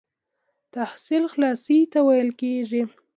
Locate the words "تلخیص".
0.71-1.25